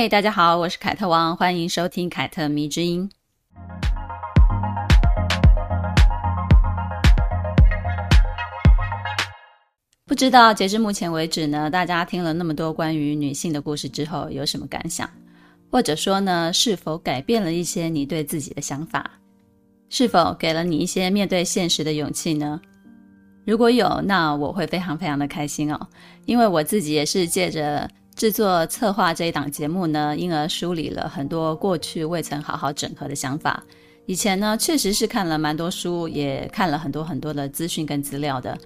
[0.00, 3.10] 嘿，大家好，我是凯特王，欢迎收听凯特迷之音。
[10.06, 15.10] 不知道截至目前为止呢，大家听了那么多关于女性的故事之后，有什么感想？
[15.68, 19.10] 或者说呢，是否改变了一些你对自己的想法？
[19.90, 22.60] 是否给了你一些面对现实的勇气呢？
[23.44, 25.88] 如果有，那我会非常非常的开心哦，
[26.24, 33.62] 因为我自己也是借着制作策划这一档节目呢，因而梳理了很多过去未曾好好整合的想法。
[34.06, 38.58] 以前呢，确实是看了蛮多书，也看了很多很多的资讯跟资料的。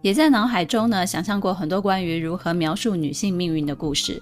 [0.00, 4.18] 也在脑海中呢，想象过很多关于如何描述女性命运的故事，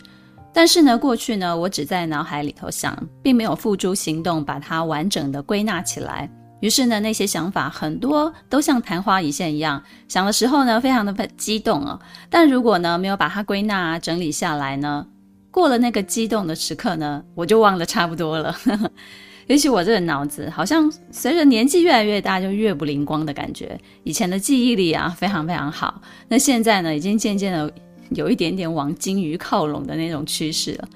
[0.52, 6.28] 但是呢，过去呢，我只在脑海里头想，并没有付诸行动，把它完整的归纳起来。
[6.60, 12.00] 于是呢，那些想法很多都像昙花一现一样，想的时候呢，非常的激动啊。
[12.30, 15.06] 但如果呢，没有把它归纳整理下来呢，
[15.50, 18.56] 过了那个激动的时刻呢，我就忘得差不多了。
[19.48, 23.78] 也许我这个脑子好像随着年纪越来越大，就越不灵光的感觉。
[24.02, 26.00] 以前的记忆力啊，非常非常好。
[26.26, 27.72] 那现在呢，已经渐渐的
[28.10, 30.88] 有一点点往金鱼靠拢的那种趋势了。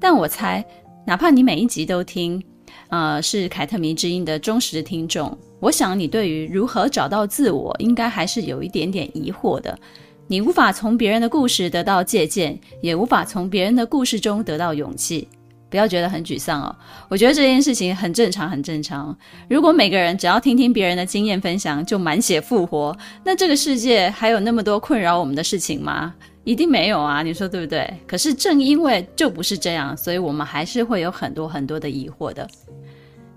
[0.00, 0.64] 但我猜，
[1.06, 2.42] 哪怕你每一集都听，
[2.88, 9.78] 呃，是凯特迷之音的忠实听众，我想你对于如何找到自我，应该还是有一点点疑惑的。
[10.26, 15.28] 你无法从别人的故事得到借鉴，也无法从别人的故事中得到勇气。
[15.70, 16.76] 不要觉得很沮丧哦，
[17.08, 19.16] 我觉得这件事情很正常，很正常。
[19.48, 26.14] 如果每个人只要听听别人的经验分享就满血复活，那这个世界还有那么多困扰我们的事情吗？
[26.44, 27.92] 一定没有啊，你说对不对？
[28.06, 32.48] 可是正因为就不是这样，所以我们还是会有很多很多的疑惑的。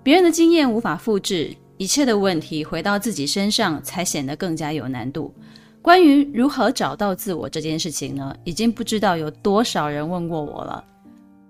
[0.04, 5.34] 别人的经验无法复制，一切的问题回到自己身上才显得更加有难度。
[5.82, 10.84] 关于如何找到自我这件事情呢，已经不知道有多少人问过我了。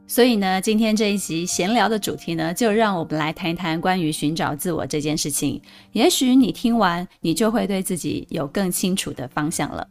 [0.06, 5.60] 所以呢，今天这一集闲聊的主题呢，就让我们来谈一谈关于寻找自我这件事情。
[5.92, 9.88] 也许你听完，你就会对自己有更清楚的方向了。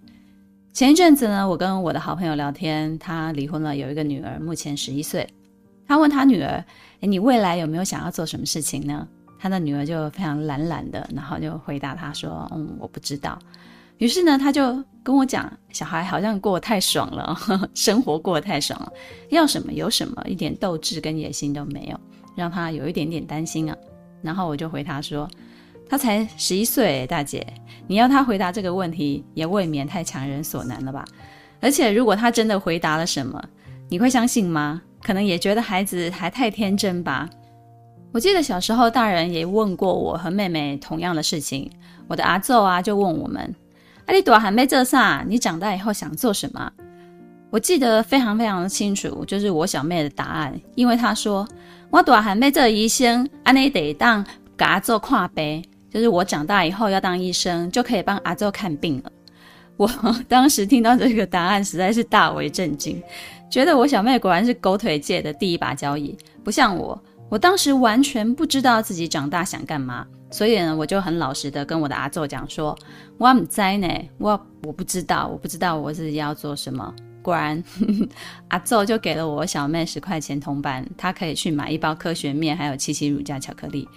[0.76, 5.26] 前一阵子呢，我跟我的好朋友聊天，他离婚了，有一个女儿，目前十一岁。
[5.88, 6.62] 他问他女儿
[7.00, 9.08] ：“诶，你未来有没有想要做什么事情呢？”
[9.40, 13.38] 他的女儿就非常懒懒的，然后就回答他说：“嗯，我不知道。”
[13.96, 18.92] 于是呢，他就跟我讲，小孩好像过得太爽了，呵呵，生活过得太爽了，
[19.30, 21.98] 要什么有什么，一点斗志跟野心都没有，
[22.34, 23.74] 让他有一点点担心啊。
[24.20, 25.26] 然后我就回他说，
[25.88, 27.46] 他才十一岁，大姐，
[27.86, 31.04] 你要他回答这个问题，也未免太强人所难了吧？
[31.60, 33.42] 而且如果他真的回答了什么，
[33.88, 34.82] 你会相信吗？
[35.02, 37.28] 可能也觉得孩子还太天真吧。
[38.12, 41.70] 我记得小时候，大人也问过我和妹妹同样的事情，
[42.08, 43.54] 我的阿奏啊就问我们。
[44.06, 45.24] 啊，你大汉要做啥？
[45.26, 46.72] 你长大以后想做什么？
[47.50, 51.46] 我记得非常非常的清楚，就是我小妹的答案，因为她说
[51.90, 54.24] 我大汉要做医生，安尼得当
[54.58, 55.64] 阿祖看病，
[55.96, 59.10] 就是我长大以后要当医生，就可以帮阿祖看病了。
[59.78, 59.90] 我
[60.28, 63.02] 当时听到这个答案，实在是大为震惊，
[63.48, 66.14] 觉得我小妹果然是狗腿界的第一把交椅，
[66.44, 70.06] 不像我，我当时完全不知道自己长大想干嘛。
[70.30, 72.78] 所以呢，我就很老实的跟我的阿祖讲说，
[73.16, 76.94] 我唔知呢，我我不知道，我不知道我自己要做什么。
[77.22, 78.08] 果然，呵 呵
[78.48, 83.88] 阿祖就给了我小妹十块钱铜板，她可以去买一包科学面，还有七七乳加巧克力。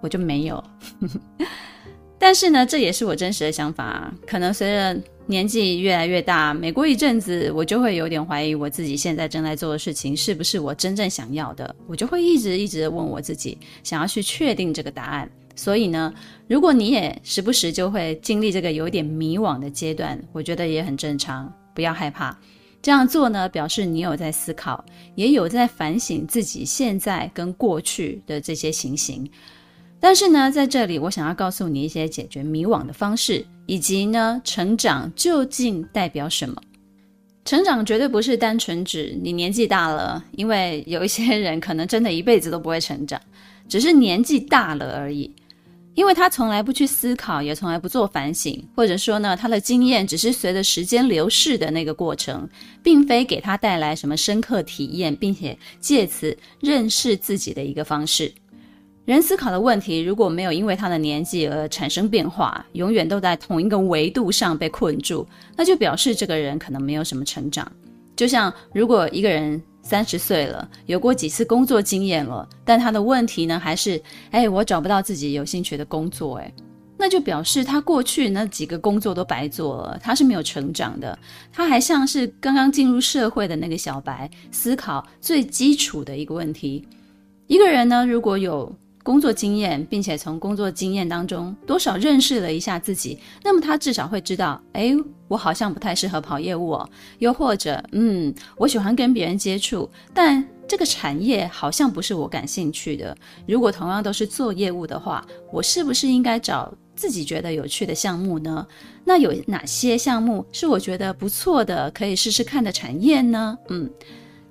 [0.00, 0.62] 我就没有。
[2.18, 4.12] 但是呢，这也是我真实的想法。
[4.26, 11.74] 可能随着年纪越来越大，每过一阵子，我就会有点怀疑我自己现在正在做的事情是不是我真正想要的。
[11.86, 15.30] 我就会一直一直问我自己，想要去确定这个答案。
[15.54, 16.12] 所以呢，
[16.48, 22.36] 如果你也时不时就会经历这个有点迷惘的阶段，我觉得也很正常，不要害怕。
[22.82, 24.84] 这样做呢，表示你有在思考，
[25.14, 29.28] 也有在反省自己现在跟过去的这些情形。
[30.00, 36.60] 但是呢，在这里我想要告诉你一些解决迷惘的方式，以及呢，成长究竟代表什么？
[37.44, 43.20] 成长绝对不是单纯指你年纪大了，因为有一些人可能真的一辈子都不会成长，
[43.68, 45.34] 只是年纪大了而已。
[45.94, 52.48] 因为他从来不去思考，也从来不做反省，或者说呢，他的经验只是随着时间流逝的那个过程，
[52.84, 58.32] 并非给他带来什么深刻体验，并且借此认识自己的一个方式。
[59.08, 65.26] 人思考的问题如果没有因为他的年纪而产生变化，永远都在同一个维度上被困住，
[65.56, 67.66] 那就表示这个人可能没有什么成长。
[68.14, 73.98] 就像如果一个人三十岁了，有过几次工作经验了，但他的问题呢还是，
[74.30, 76.52] 哎，我找不到自己有兴趣的工作，哎，
[76.98, 81.18] 那就表示他过去那几个工作都白做了，他是没有成长的，
[81.50, 86.86] 他还像是刚刚进入社会的那个小白，思考最基础的一个问题。
[87.46, 88.70] 一个人呢，如果有
[89.08, 94.94] 工作经验，并且从工作经验当中多少认识了一下自己，那么他至少会知道，哎，
[95.28, 103.16] 我好像不太适合跑业务哦，又或者，嗯，我喜欢跟别人接触，但这个产业好像不是我感兴趣的。
[103.46, 108.66] 如果同样都是做业务的话，我是不是应该找自己觉得有趣的项目呢？
[109.06, 113.56] 那有哪些项目是我觉得不错的，可以试试看的产业呢？
[113.70, 113.90] 嗯。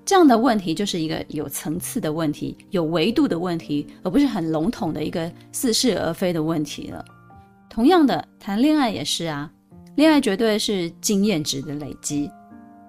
[0.07, 7.04] 这样的问题就是一个有层次的问题，有维度的问题，而不是很笼统的一个似是而非的问题了。
[7.69, 9.51] 同样的，谈恋爱也是啊，
[9.98, 12.31] 恋爱绝对是经验值的累积。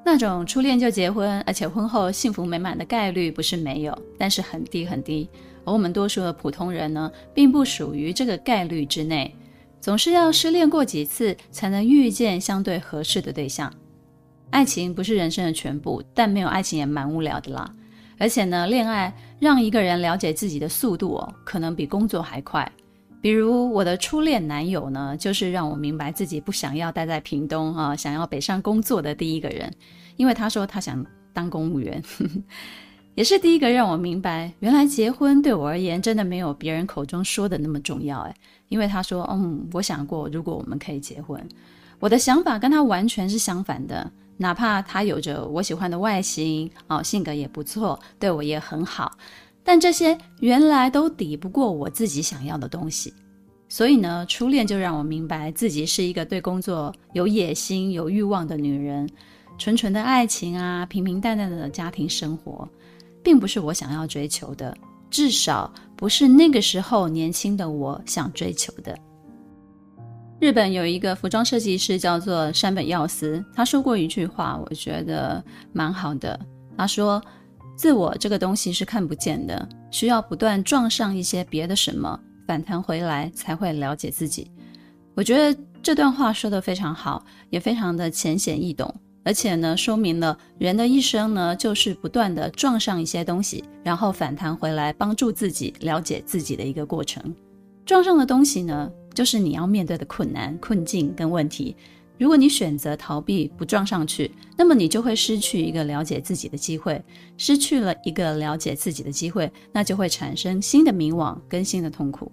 [0.05, 5.29] 那种初恋就结婚，而且婚后幸福美满的概率不是没有，但是很低很低。
[5.65, 9.35] 而我们多数的普通人呢，并不属于这个概率之内，
[9.81, 13.75] 总是要失恋过几次，才能遇见相对合适的对象。
[14.51, 17.71] 爱情不是人生的全部，但没有爱情也蛮无聊的啦。
[18.19, 22.71] 而且呢，恋爱让一个人了解自己的速度哦，可能比工作还快。
[23.21, 29.73] 比如我的初恋男友呢，就是让我明白自己不想要待在屏东啊，想要北上工作的第一个人。
[30.17, 32.03] 因为他说他想当公务员，
[33.15, 38.21] 也是第一个让我明白，原来结婚对我而言真的没有别人口中说的那么重要。
[38.21, 38.35] 哎，
[38.69, 41.41] 因为他说，嗯，我想过如果我们可以结婚，
[42.01, 44.11] 我的想法跟他完全是相反的。
[44.39, 49.19] 哪怕他有着我喜欢的外形，哦，性格也不错，对我也很好，
[49.63, 53.13] 但这些原来都抵不过我自己想要的东西。
[53.69, 59.07] 所以呢，初恋就让我明白自己是一个对工作有野心、有欲望的女人。
[59.59, 62.67] 纯纯的爱情啊，平平淡淡的家庭生活，
[63.25, 64.75] 并不是我想要追求的，
[65.11, 68.97] 至少不是那个时候年轻的我想追求的。
[70.41, 75.43] 日本有一个服装设计师叫做山本耀司，他说过一句话，我觉得
[75.73, 76.39] 蛮好的。
[76.77, 77.21] 他说
[77.75, 84.49] ：“自我这个东西是看不见的，需要不断撞上一些别的什么，反弹回来才会了解自己。”
[85.17, 88.95] 我觉得这段话说得非常好，也非常的浅显易懂，
[89.25, 97.35] 而且呢，说明了人的一生呢，就是不断的撞上一些东西，然后反弹回来，帮助自己了解自己的一个过程。
[97.85, 98.89] 撞上的东西呢，
[99.19, 101.75] 就是你要面对的困难、困境跟问题。
[102.19, 107.03] 如果你选择逃避，不撞上去，那么你就会失去一个了解自己的机会。
[107.37, 112.31] 失去了一个了解自己的机会，那就会产生新的迷惘跟新的痛苦。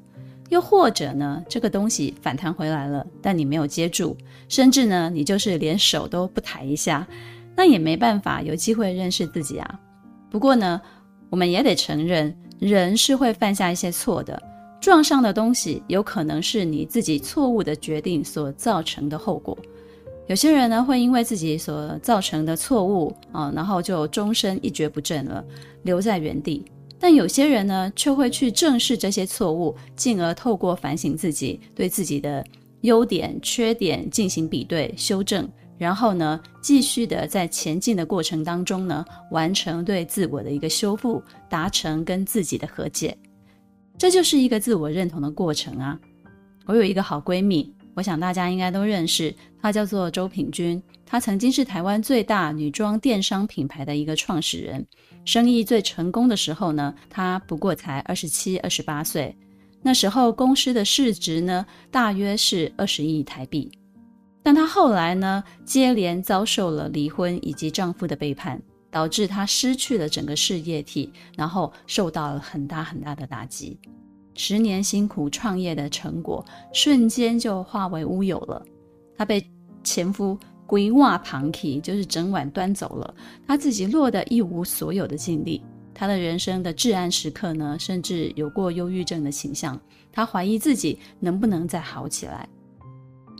[0.50, 4.16] 又或者呢，这个东西反弹回来了，但你没有接住，
[4.48, 7.08] 甚至呢，你就是连手都不抬一下，
[7.56, 9.80] 那也没办法有机会认识自己啊。
[10.30, 10.80] 不过呢，
[11.31, 14.40] 我们也得承认，人是会犯下一些错的。
[14.86, 19.57] 撞上的东西有可能是你自己错误的决定所造成的后果。
[20.28, 25.44] 有些人呢，会因为自己所造成的错误啊，然后就终身一蹶不振了，
[25.81, 26.64] 留在原地。
[27.00, 32.45] 但有些人呢，却会去正视这些错误，进而透过反省自己，对自己的
[32.81, 41.19] 优点、缺点进行比对、修正，然后呢，继续的在前进的过程当中呢，完成对自我的一个修复，
[41.50, 43.18] 达成跟自己的和解。
[43.97, 45.97] 这就是一个自我认同的过程啊！
[46.66, 50.81] 我有一个好闺蜜，我想大家应该都认识，她叫做周品君。
[51.06, 54.85] 她曾经是台湾最大女装电商品牌的一个创始人，
[55.23, 59.35] 生意最成功的时候呢，她不过才二十七、二十八岁。
[59.81, 63.71] 那时候公司的市值呢，大约是二十亿台币。
[64.44, 68.61] 但她后来呢，接连遭受了离婚以及丈夫的背叛。
[68.95, 73.78] 导致他失去了整个事业体，然后受到了很大很大的打击。
[74.35, 78.66] 十年辛苦创业的成果，瞬间就化为乌有了。
[79.18, 79.45] 他被
[79.83, 83.14] 前夫规划旁体，就是整碗端走了。
[83.45, 85.61] 他自己落得一无所有的境地。
[85.94, 89.78] 他的人生的至暗时刻呢，甚至有过忧郁症的倾向。
[90.09, 92.47] 他怀疑自己能不能再好起来。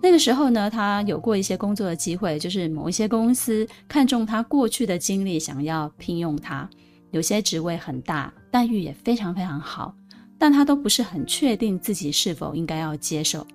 [0.06, 6.70] 那个时候呢，他有过一些工作的机会，就是某一些公司看中他过去的经历，想要聘用他。
[7.10, 9.96] 有些职位很大，待遇也非常非常好，
[10.38, 13.48] 但他都不是很确定自己是否应该要接受。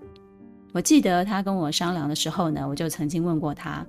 [0.73, 3.87] 我记得他跟我商量的时候呢，我就曾经问过他，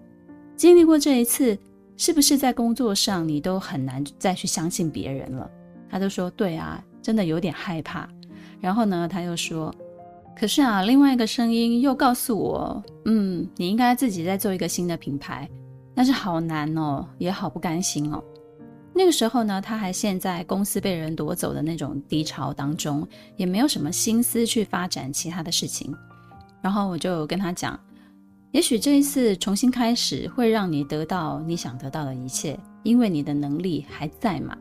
[0.55, 1.57] 经历过这一次，
[1.97, 5.49] 是不是在工作上你都很难再去相信别人了？
[5.89, 8.07] 他就说，对啊，真的有点害怕。
[8.59, 9.73] 然后呢，他又说
[10.35, 15.49] ：“可是啊，另外一个声音又告诉我，嗯，你应该自己再做一个新的品牌，
[15.93, 18.23] 但是好难哦，也好不甘心哦。”
[18.93, 23.07] 那个时候呢，他还陷在公司被人夺走的那种低潮当中，
[23.37, 25.95] 也没有什么心思去发展其他的事情。
[26.61, 27.79] 然后我就跟他讲，
[28.51, 34.57] 也许这一次重新开始会让你得到你想得到的一切，因为你的能力还在嘛。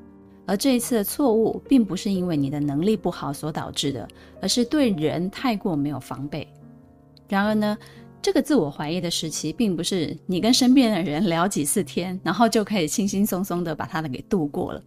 [0.50, 4.08] 而这一次的错误，并不是因为你的能力不好所导致的，
[4.42, 6.44] 而是对人太过没有防备。
[7.28, 7.78] 然而呢，
[8.20, 14.82] 这个自我怀疑的时期，并不是你跟身边的人聊几次天，然后就可以轻轻松松的把它的给度过了。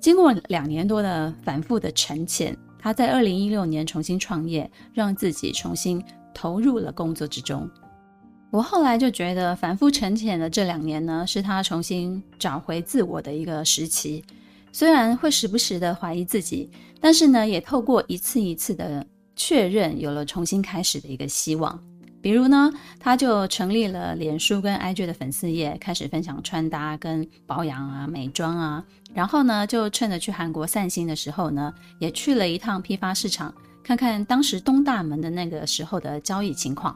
[0.00, 6.02] 经过两年多的反复的沉潜，他在二零一六年重新创业，让自己重新
[6.34, 7.70] 投入了工作之中。
[8.50, 14.24] 我后来就觉得，反复沉潜的这两年呢，是他重新找回自我的一个时期。
[14.72, 21.78] 虽然会时不时的怀疑自己，但是呢，也透过一次一次的确认，有了重新开始的一个希望。
[22.22, 28.84] 比如呢，他就成立了脸书跟 IG 的粉丝页，开始分享穿搭跟保养啊、美妆啊。
[29.14, 36.94] 然后呢，就趁着去韩国散心的时候呢，也去了一趟批发市场，看看当时东大门的那个时候的交易情况。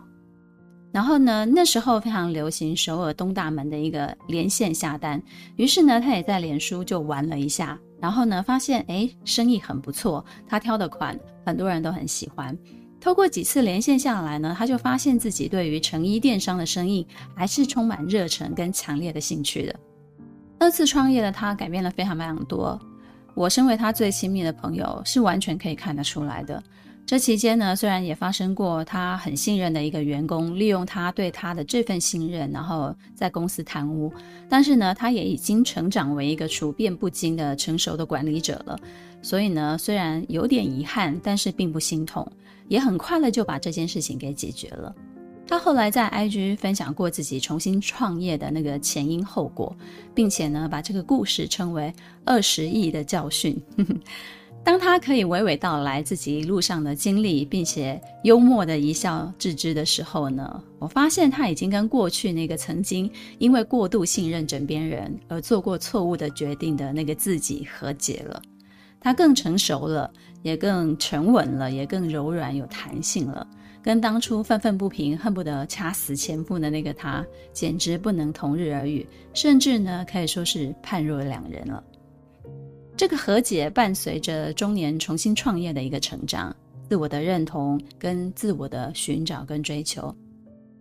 [0.94, 5.20] 然后呢，那时候非常流行首尔东大门的一个连线下单，
[5.56, 12.56] 于是呢，他也在脸书就玩了一下，然后呢，发现诶，生意很不错，他挑的款很多人都很喜欢。
[13.00, 19.74] 透过几次连线下来呢，他就发现自己对于成衣电商的生意还是充满热忱跟强烈的兴趣的。
[20.60, 22.80] 二次创业的他改变了非常非常多，
[23.34, 26.62] 我身为他最亲密的朋友，是完全可以看得出来的。
[27.06, 34.10] 这期间呢，虽然也发生过他很信任的一个员工利用他对他的这份信任，然后在公司贪污，
[34.48, 38.78] 但是呢，他也已经成长为一个处变不惊的成熟的管理者了。
[39.20, 42.26] 所以呢，虽然有点遗憾，但是并不心痛。
[42.68, 44.94] 也很快乐就把这件事情给解决了。
[45.46, 49.76] 他后来在 IG 分享过自己重新创业的那个前因后果，
[50.14, 51.92] 并且呢，把这个故事称为
[52.24, 53.62] “二十亿的教训”。
[54.64, 68.40] 当他可以娓娓道来自己一路上的经历，并且幽默的一笑置之的时候呢，我发现他已经跟过去那个曾经因为过度信任枕边人而做过错误的决定的那个自己和解了。
[68.98, 70.10] 他更成熟了，
[70.42, 73.46] 也更沉稳了，也更柔软有弹性了，
[73.82, 81.84] 跟当初愤愤不平、恨不得掐死前夫的那个他，简直不能同日而语，甚至呢，可以说是判若两人了。
[82.96, 86.54] 这个和解伴随着中年重新创业的一个成长，
[86.88, 90.14] 自我的认同跟自我的寻找跟追求，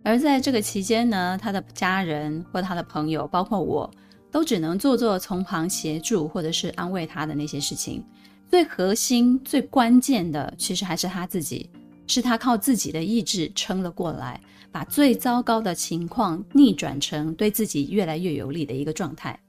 [0.03, 3.89] 而在这个期间呢，他的家人或他的朋友，包括我。
[4.31, 8.03] 都只能做做从旁协助或者是安慰他的那些事情，
[8.49, 11.69] 最核心、最关键的，其实还是他自己，
[12.07, 14.41] 是他靠自己的意志撑了过来，
[14.71, 19.39] 把最糟糕的情况逆转成对自己越来越有利的一个状态。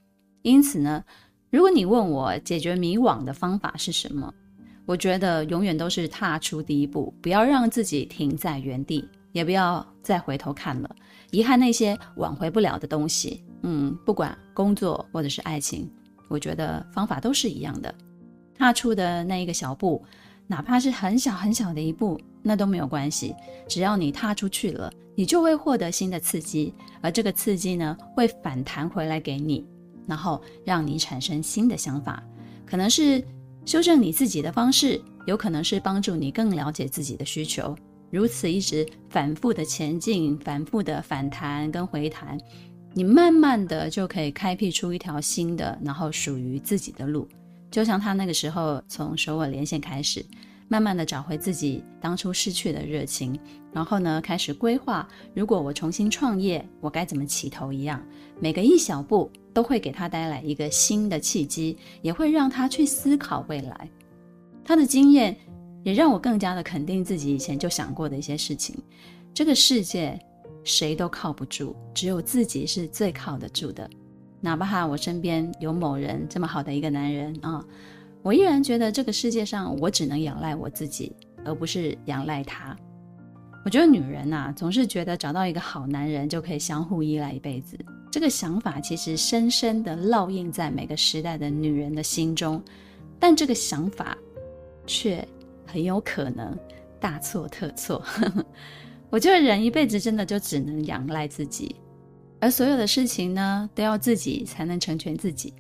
[0.43, 1.03] 因此呢，
[1.55, 4.35] 如果你问我解决迷惘的方法是什么，
[4.87, 10.97] 我觉得永远都是踏出第一步，不要让自己停在原地，也不要再回头看了，
[11.31, 13.45] 遗憾那些挽回不了的东西。
[13.63, 15.89] 嗯，不管工作或者是爱情，
[16.27, 17.95] 我觉得方法都是一样的。
[18.59, 20.05] 踏出的那一个小步，
[20.49, 23.33] 哪怕是很小很小的一步，那都没有关系。
[23.69, 29.65] 只要你踏出去了，你就会获得新的刺激，而这个刺激呢，会反弹回来给你，
[30.07, 32.23] 然后让你产生新的想法。
[32.67, 33.23] 可能是
[33.65, 37.77] 修正你自己的方式，有可能是帮助你更了解自己的需求。
[38.11, 42.39] 如此一直反复的前进，反复的反弹跟回弹。
[42.93, 47.29] 你慢慢的就可以开辟出一条新的，然后属于自己的路。
[47.71, 50.25] 就像他那个时候从首尔连线开始，
[50.69, 53.39] 慢慢的找回自己当初失去的热情，
[53.73, 58.03] 然后呢，开始规划，如果我重新创业，我该怎么起头一样。
[58.41, 63.91] 每个一小步都会给他带来一个新的契机，也会让他去思考未来。
[64.65, 65.37] 他的经验
[65.83, 68.77] 也让我更加的肯定自己以前就想过的一些事情。
[69.33, 70.19] 这个世界。
[70.67, 73.87] 谁都靠不住，只有自己是最靠得住的。
[74.41, 77.63] 哪怕我身边有某人这么好的一个男人啊，
[78.25, 81.15] 我依然觉得这个世界上我只能仰赖我自己，
[81.45, 82.75] 而不是仰赖他。
[83.67, 87.79] 我觉得女人呐，总是觉得找到一个好男人就可以相互依赖一辈子。
[88.11, 92.63] 这个想法其实深深地烙印在每个时代的女人的心中，
[93.21, 94.17] 但这个想法
[94.87, 95.27] 却
[95.67, 96.59] 很有可能
[96.99, 98.03] 大错特错。
[99.11, 101.77] 我觉得人一辈子真的就只能仰赖自己，
[102.41, 105.53] 而所有的事情呢，都要自己才能成全自己。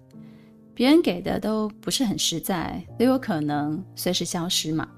[0.75, 4.89] 别人给的都不是很实在，都有可能随时消失嘛。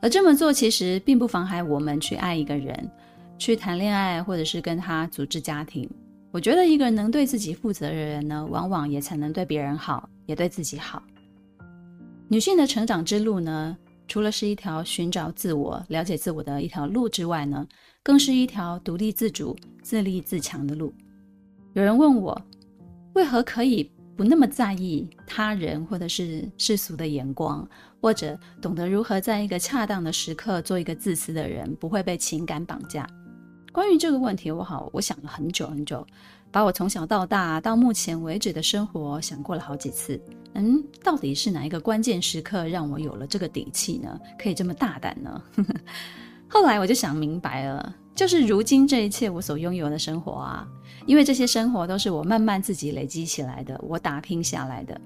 [0.00, 2.90] 而这么做其实并不妨碍我们去爱一个人，
[3.38, 5.88] 去谈恋爱，或者是跟他组织家庭。
[6.30, 11.02] 我觉得一个人能对自己负责的人呢，往往也才能对别人好，也对自己好。
[12.28, 13.76] 女性的成长之路呢，
[14.08, 17.66] 除了是一条寻找自我、了解自我的一条路之外呢，
[18.02, 20.92] 更是一条独立自主、自立自强的路。
[21.74, 22.40] 有人问我，
[23.12, 23.90] 为何可以
[24.22, 27.68] 不那么在意他人或者是世俗的眼光，
[28.00, 33.04] 或者懂得如何在一个恰当的时刻做一个自私的人，不会被情感绑架？
[33.72, 36.06] 关于这个问题，我好，我想了很久很久，
[36.52, 40.20] 把我从小到大到目前为止的生活想过了好几次。
[40.54, 44.20] 嗯，到底是哪一个关键时刻让我有了这个底气呢？
[44.38, 45.42] 可以这么大胆呢？
[46.46, 50.68] 后来我就想明白了，就是如今这一切我所拥有的生活啊，
[51.06, 55.00] 因为这些生活都是我慢慢自己累积起来的，我打拼下来的。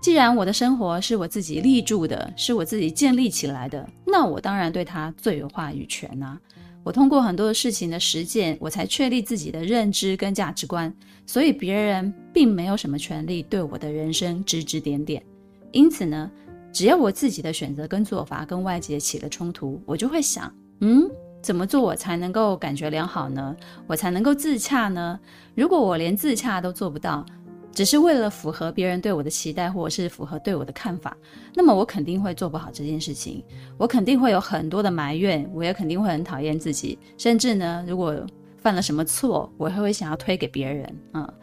[0.00, 6.40] 既然我的生活是我自己立住的，是我自己建立起来的，那我当然对它最有话语权啊。
[6.82, 10.92] 我通过很多事情的实践，我才确立自己的认知跟价值观，
[11.24, 15.22] 所以别人并没有什么权利对我的人生指指点点。
[15.70, 16.28] 因此呢，
[16.72, 21.08] 只要我自己的选择跟做法跟外界起了冲突，我就会想，嗯，
[21.42, 23.54] 怎么做我才能够感觉良好呢？
[23.88, 25.18] 我才能够自洽呢？
[25.56, 27.26] 如果我连自洽都做不到，
[27.74, 31.16] 只是为了符合别人对我的期待，或者是符合对我的看法，
[31.54, 33.42] 那么我肯定会做不好这件事情。
[33.76, 36.98] 我肯定会有很多的埋怨，我也肯定会很讨厌自己。
[37.18, 38.14] 甚至呢，如果
[38.58, 40.96] 犯了什么错，我还会想要推给别人。
[41.14, 41.34] 嗯，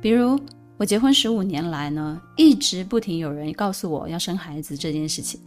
[0.00, 0.40] 比如
[0.76, 5.40] 我结婚十五年来呢，一直不停有人告诉我要生孩子这件事情，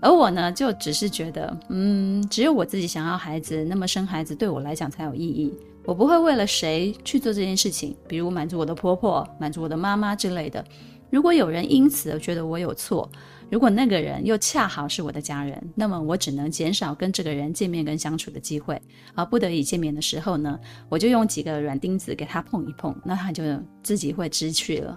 [0.00, 5.52] 而我呢，就只是觉得，嗯，只有我自己想要孩子，那么生孩子对我来讲才有意义。
[5.84, 10.64] 我不会为了谁去做这件事情，比如满足我的婆婆、满足我的妈妈之类的。
[11.10, 13.10] 如果有人因此而觉得我有错，
[13.50, 18.80] 如果那个人又恰好是我的家人，那么我只能减少跟这个人见面跟相处的机会。
[19.14, 23.42] 而不得已见面的时候呢，我就用几个软钉子给他碰一碰，那他就
[23.82, 24.94] 自己会知趣了。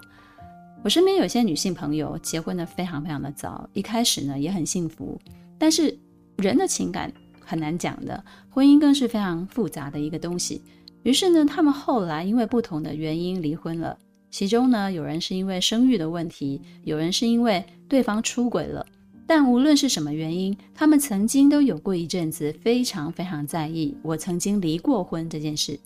[0.84, 5.16] 我身边有些女性朋友结婚的非常非常的早，一开始呢也很幸福，
[5.56, 5.96] 但是
[6.38, 10.60] 人的情感很难讲的，婚姻更是非常复杂的一个东西。
[11.04, 13.96] 于是呢，他们后来因为不同的原因离婚了。
[14.28, 18.84] 其中呢，有人是因为生育的问题，有人是因为对方出轨了。
[19.24, 25.78] 但无论是什么原因，他们曾经都有过一阵子非常非常在意我曾经离过婚这件事，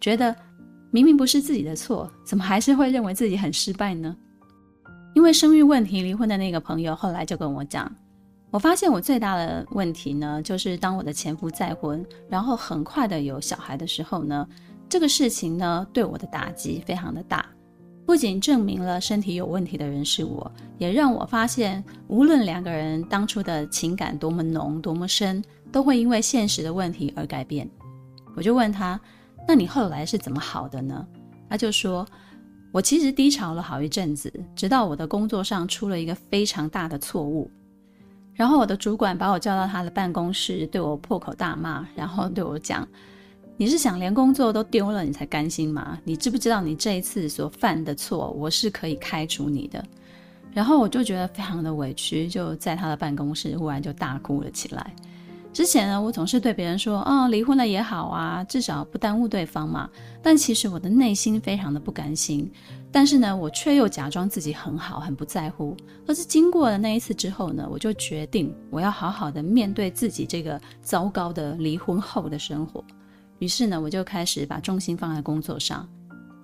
[0.00, 0.34] 觉得
[0.90, 4.16] 明明不是自己的错，怎么还是会认为自己很失败呢？
[5.20, 7.94] 因为生育问题离婚的那个朋友后来就跟我讲。
[8.50, 14.48] 我发现我最大的问题呢，就是当我的前夫再婚，然后很快的有小孩的时候呢，
[14.88, 17.44] 这个事情呢对我的打击非常的大，
[18.06, 27.68] 不仅证明了身体有问题的人是我，也让我发现，无论两个人当初的情感多么浓多么深，都会因为现实的问题而改变。
[28.34, 28.98] 我就问他，
[29.46, 31.06] 那你后来是怎么好的呢？
[31.50, 32.06] 他就说，
[32.72, 37.50] 我其实低潮了好一阵子，直到我的工作上出了一个非常大的错误。
[38.32, 42.88] 然后我的主管把我叫到他的办公室，对我破口大骂，然后对我讲
[43.58, 45.98] ：“你是想连工作都丢了，你才甘心吗？
[46.04, 49.84] 你知不知道你这一次所犯的错，我是可以开除你的？”
[50.54, 54.94] 然后我就觉得非常的委屈，就在他的办公室忽然就大哭了起来。
[55.52, 59.90] 之前呢，我总是对别人说：“哦，离婚了也好啊，至少不耽误对方嘛。”
[60.22, 62.50] 但其实我的内心非常的不甘心，
[62.92, 65.76] 但是呢，我却又假装自己很好，很不在乎。
[66.06, 72.82] 可是经过了那一次之后呢，我就决定我要好好的面对自己这个糟糕的离婚后的生活。
[73.40, 75.86] 于是呢，我就开始把重心放在工作上，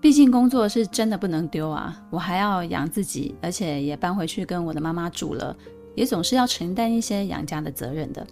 [0.01, 5.57] 毕竟工作是真的不能丢啊，我还要养自己，而且也搬回去跟我的妈妈住了，
[5.95, 8.27] 也总是要承担一些养家的责任的。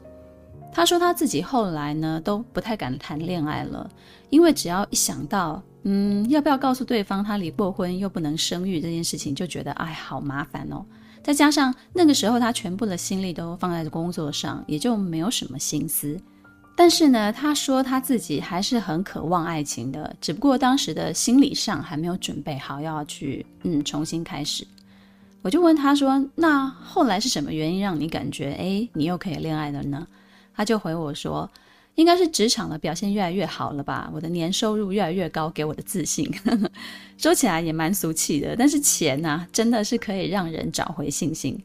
[0.74, 3.88] 他说他自己后来呢都不太敢谈恋爱了，
[4.28, 10.84] 因为只要一想到，嗯，要不要告诉对方他离过婚又不能生育这件事情，就觉得哎，好麻烦哦。
[11.22, 16.20] 再加上那个时候他全部的心力都放在工作上，也就没有什么心思。
[16.76, 24.66] 但是呢，他说他自己还是很渴望爱情的，只不过当时的心理上还没有准备好要去，嗯，重新开始。
[25.40, 30.06] 我就问他说，那后来是什么原因让你感觉，哎，你又可以恋爱了呢？
[30.54, 31.50] 他就回我说
[31.96, 36.30] ：“应该是职场的表现越来越好了吧，我的年收入越来越高，给我的自信。
[37.18, 41.60] ”说起来也蛮俗气的，但是钱呐、真的是可以让人找回信心。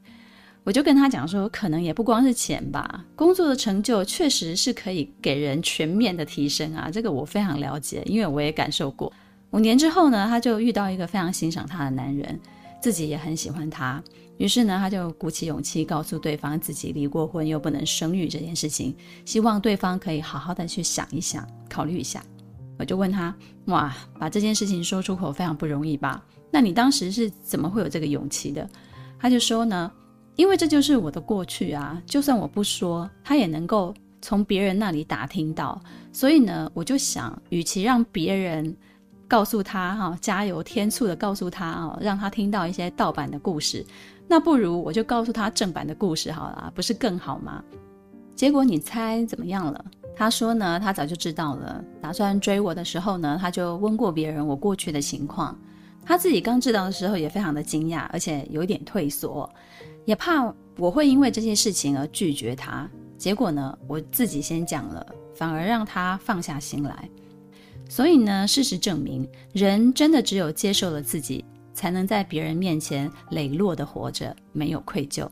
[0.65, 9.12] 我就跟他讲说，可能也不光是钱吧，工作的成就确实是可以给人全面的提升啊，这个我非常了解，因为我也感受过。
[9.52, 12.39] 五年之后呢，他就遇到一个非常欣赏他的男人，
[12.82, 14.04] 自己也很喜欢他。
[14.39, 22.23] 于是呢，他就鼓起勇气告诉对方自己离过婚又不能生育这件事情，希望对方可以好好的去想一想，考虑一下。
[22.78, 26.23] 我就问他：哇，把这件事情说出口非常不容易吧？
[26.49, 28.67] 那你当时是怎么会有这个勇气的？
[29.19, 29.91] 他就说呢，
[30.38, 35.82] 因为这就是我的过去啊，就算我不说，他也能够从别人那里打听到。
[36.13, 38.73] 所以呢，我就想，与其让别人
[39.29, 43.85] 告诉他哈，加油添醋的告诉他啊，让他听到一些盗版的故事，
[44.27, 47.63] 那不如我就告诉他正版的故事好了，不是更好吗？
[48.35, 49.85] 结果你猜怎么样了？
[50.15, 51.81] 他说呢，他早就知道了。
[52.01, 55.57] 打算追我的时候呢，他就问过别人我过去的情况。
[56.03, 59.47] 他自己刚知道的时候也非常的惊讶，而且有点退缩，
[60.05, 62.89] 也怕我会因为这些事情而拒绝他。
[63.17, 67.07] 结果呢，我自己先讲了，反而让他放下心来。
[67.89, 75.28] 所以呢，事实证明，人真的只有接受了自己，才能在别人面前磊落的活着，没有愧疚。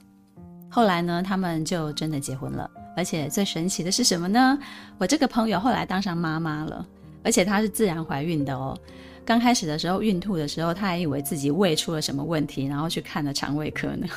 [0.70, 2.70] 后来呢，他们就真的结婚了。
[2.98, 4.58] 而且最神奇的是什么呢？
[4.98, 6.84] 我这个朋友后来当上妈妈了，
[7.24, 8.76] 而且她是自然怀孕的哦。
[9.24, 14.08] 刚开始的时候孕吐的时候，她还以为自己胃出了什么问题，然后去看了肠胃科呢。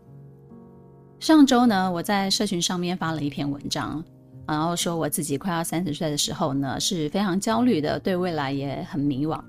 [1.20, 4.02] 上周呢，我在社群上面发了一篇文章，
[4.50, 9.40] 然后说我自己快要三十岁的时候呢，是非常焦虑的，对未来也很迷惘。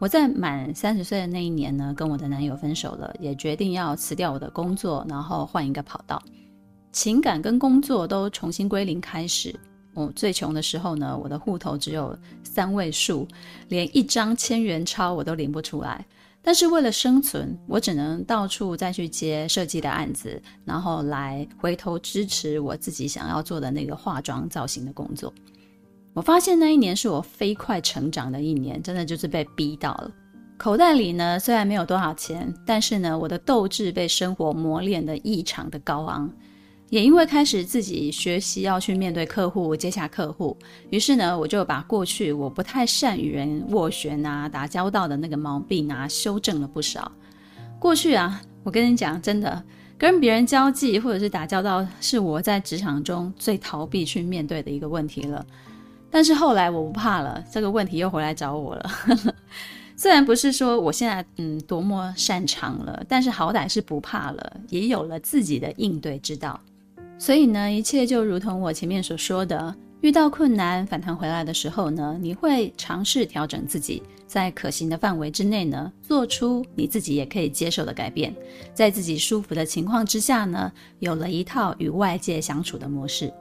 [0.00, 6.20] 我在满三十岁的那一年呢，跟我的男友分手了，也决定要辞掉我的工作，然后换一个跑道。
[6.90, 9.54] 情感跟工作都重新归零开始。
[9.94, 13.28] 我最穷的时候呢，我的户头只有三位数，
[13.68, 16.04] 连一张千元钞我都领不出来。
[16.44, 25.32] 但是为了生存，我只能到处再去接设计的案子，然后来回头支持我自己想要做的那个化妆造型的工作。
[26.12, 30.10] 我发现那一年是我飞快成长的一年，真的就是被逼到了。
[30.58, 36.30] 口袋里呢，虽然没有多少钱，但是呢，我的斗志被生活磨练得异常的高昂。
[36.92, 40.54] 也因为开始自己学习要去面对客户、接洽客户，
[40.90, 47.10] 于是呢，我就把过去我不太善与人斡旋啊、打交道的那个毛病啊，修正了不少。
[47.78, 49.62] 过去啊，我跟你讲，真的
[49.96, 55.46] 跟别人交际或者是打交道，是我在职场中最逃避去面对的一个问题了。
[56.10, 58.90] 但是后来我不怕了，这个问题又回来找我了。
[59.96, 66.60] 虽然不是说我现在嗯多么擅长了，但是好歹是不怕了，也有了自己的应对之道。
[67.22, 78.34] 所以呢，一切就如同我前面所说的，遇到困难反弹回来的时候呢，你会尝试调整自己，在可行的范围之内呢，做出你自己也可以接受的改变，
[78.74, 83.32] 在自己舒服的情况之下呢，有了一套与外界相处的模式。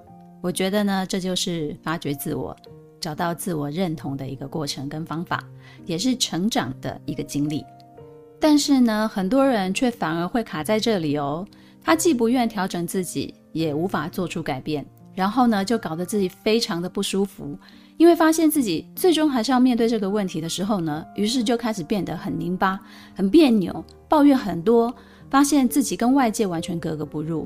[0.42, 2.56] 我觉得呢，这就是发掘自我、
[3.00, 5.44] 找到自我认同的一个过程跟方法，
[5.88, 7.66] 也是成长的一个经历。
[8.40, 11.44] 但是呢，很多人却反而会卡在这里哦，
[11.84, 13.36] 他既不愿调整自己。
[13.54, 17.60] 也无法做出改变，然后呢，就搞得自己非常的不舒服，
[17.98, 22.80] 因为发现自己最终还是要面对这个问题的时候呢，于是就开始变得很拧巴、
[23.14, 24.96] 很别扭，抱怨很多，
[25.30, 27.46] 发现自己跟外界完全格格不入。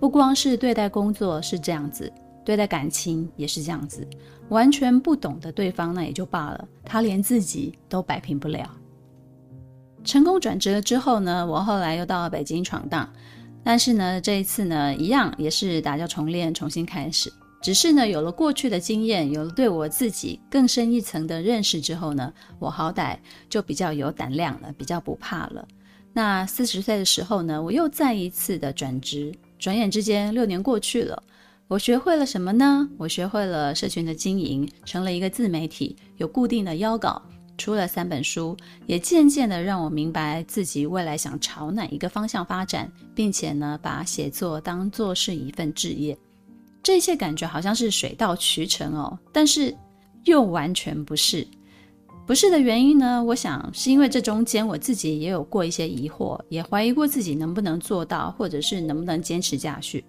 [0.00, 2.12] 不光是对待工作是这样子，
[2.44, 4.04] 对待感情也是这样子，
[4.48, 8.68] 完全不懂得对方那也就罢了，他连自己都摆平不了。
[10.02, 13.08] 成功转职了之后呢，我后来又到了北京闯荡。
[13.64, 17.32] 但是呢，这一次呢，一样也是打掉重练，重新开始。
[17.62, 23.16] 只是呢，有了过去的经验，有了对我自己更深一层的认识之后呢，我好歹
[23.48, 25.66] 就比较有胆量了，比较不怕了。
[26.12, 29.34] 那四十岁的时候呢，我又再一次的转职。
[29.58, 31.22] 转眼之间，六年过去了，
[31.66, 32.86] 我学会了什么呢？
[32.98, 37.22] 我学会了社群的经营，成了一个自媒体，有固定的邀稿。
[37.56, 46.16] 出了三本书，也渐渐的让我明白自己未来想朝哪一个方向发展，并且呢，把写作当做是一份职业。
[46.82, 49.74] 这一切感觉好像是水到渠成哦，但是
[50.24, 51.46] 又完全不是。
[52.26, 60.02] 不是的原因呢，我想是因为这中间我自己也有过一些疑惑，也怀疑过自己能不能做到，或者是能不能坚持下去。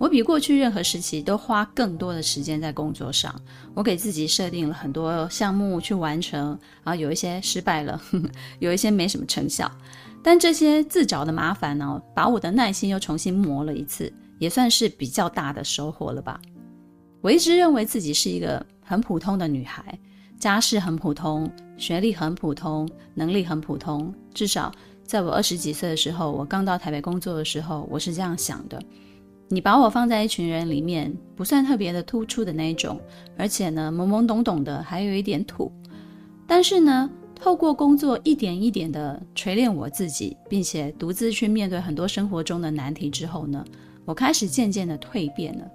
[0.00, 3.38] 我比过去任何时期都花更多的时间在工作上。
[3.74, 9.70] 我给自己设定了很多项目去完成，然后有一些失败了，呵呵，有一些没什么成效。
[10.22, 16.40] 但这些自找的麻烦呢，把我的耐心又重新磨了一次，也算是比较大的收获了吧。
[17.20, 19.98] 我一直认为自己是一个很普通的女孩，
[20.38, 24.10] 家世很普通，学历很普通，能力很普通。
[24.32, 24.72] 至少
[25.04, 28.82] 在我二十几岁的时候，我刚到台北工作的时候，我是这样想的。
[29.52, 33.00] 你把我放在一群人里面，不算特别的突出的那种，
[33.36, 35.72] 而且呢，懵懵懂懂的，还有一点土。
[36.46, 43.64] 但是呢，透过工作一点一点的锤炼我自己，并且独自去面对很多生活中的难题之后呢，
[44.04, 45.68] 我开始渐渐的蜕变了，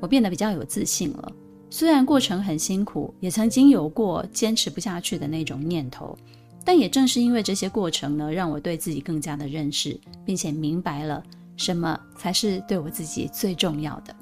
[0.00, 1.32] 我变得比较有自信了。
[1.70, 6.18] 虽然过程很辛苦，也曾经有过坚持不下去的那种念头，
[6.64, 11.22] 但也正是因为这些过程呢，让我对自己更加的认识，并且明白了
[11.62, 14.12] 什么才是对我自己最重要的。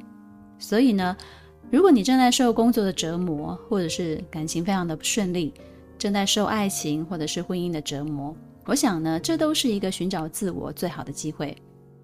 [0.59, 1.16] 所以呢，
[1.70, 5.55] 如果你正在受工作的折磨，或者是感情非常的不顺利，
[5.96, 11.57] 正在受爱情或者是婚姻的折磨，我想呢，这都是一个寻找自我最好的机会。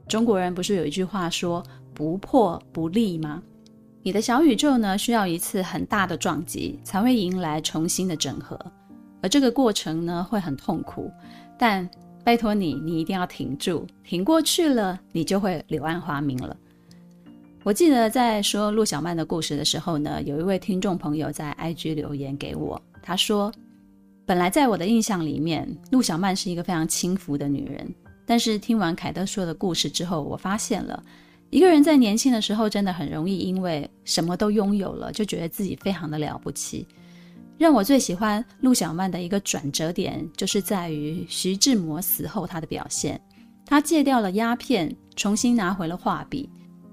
[0.08, 3.42] 中国人不是有一句话说“不破不立”吗？
[4.02, 8.58] 你的小宇宙呢，需要一次很大的撞击，才会迎来重新的整合，
[9.20, 11.10] 而这个过程呢，会很痛苦，
[11.58, 11.86] 但
[12.26, 16.56] 拜托你，你一定要挺住，挺过去了，你就会柳暗花明了。
[17.62, 23.52] 我记得在说陆小曼的故事的时候呢，有一位听众朋友在 IG 留言给我，他说。
[24.26, 27.94] 本来在我的印象里面，陆小曼是一个非常轻浮的女人。
[28.26, 31.00] 但是听完凯特说的故事之后，我发现了，
[31.50, 36.88] 一个人在年轻的时候真的很容易因为什么都拥有了，就觉得自己非常的了不起。
[37.58, 43.20] 让我最喜欢陆小曼的一个转折点，就是在于徐志摩死后她的表现。
[43.64, 46.48] 她戒掉了鸦片，重新拿回了画笔，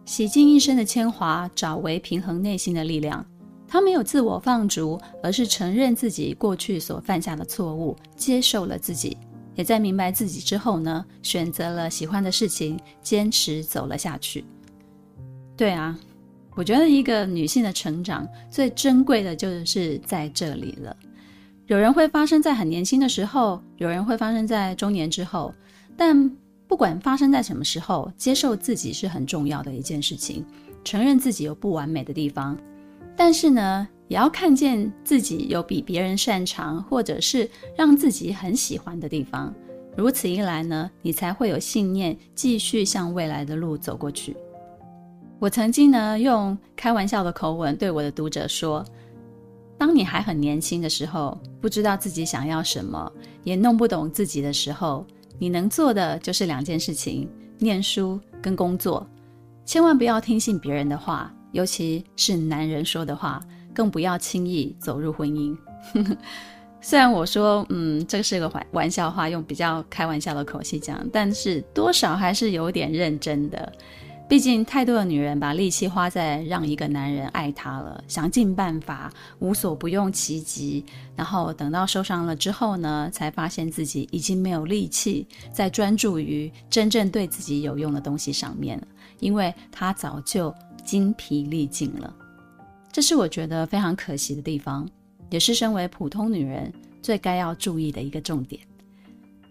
[0.05, 3.25] 洗尽一身的铅华，找回平衡内心的力量。
[3.67, 9.17] 他没有自我放逐，而是承认自己过去所犯下的错误，接受了自己，
[9.55, 14.45] 也在明白自己之后呢，选择了喜欢的事情，坚持走了下去。
[15.57, 15.97] 对啊，
[16.55, 20.95] 我觉得一个女性的成长最珍贵的就是在这里了。
[21.67, 25.53] 有人会发生在很年轻的时候，有人会发生在中年之后，
[25.95, 26.29] 但
[26.67, 30.45] 不管发生在什么时候，接受自己是很重要的一件事情，
[30.83, 32.57] 承认自己有不完美的地方。
[33.15, 39.53] 但是呢，也要看见自己有比别人擅长，或者是让自己很喜欢的地方。
[39.95, 44.35] 如此一来呢，你才会有信念继续向未来的路走过去。
[45.43, 48.81] 我曾经呢，用开玩笑的口吻对我的读者说：
[49.77, 53.11] 当你还很年轻的时候，不知道自己想要什么，
[53.43, 55.05] 也弄不懂自己的时候，
[55.37, 59.05] 你能做的就是两件事情：念书跟工作。
[59.65, 61.29] 千万不要听信别人的话。
[61.51, 63.43] 尤其是男人说的话，
[63.75, 65.55] 更不要轻易走入婚姻。
[66.79, 73.73] 虽然我说，嗯，这个是个玩玩笑话，用比较开玩笑的口气讲，但是多少还是有点认真的。
[74.33, 80.83] 毕竟太多的女人把力气花在让一个男人爱她了，想尽办法，无所不用其极，
[81.15, 88.87] 然后等到受伤了之后呢，才发现自己已经没有力气再专注于真正对自己有用的东西上面了，
[89.19, 90.51] 因为她早就。
[90.83, 92.13] 精疲力尽了，
[92.91, 94.85] 这是我觉得非常可惜的地方，
[95.29, 98.59] 也是身为普通女人最该要注意的一个重点。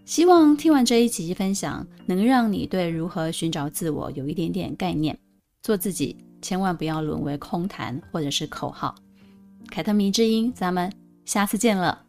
[0.04, 5.16] 希望听完这一集分享能让你对如何寻找自我有一点点概念。
[5.62, 8.94] 做自己千万不要沦为空谈或者是口号。
[9.70, 10.92] 凯特迷之音咱们
[11.24, 12.06] 下次见了。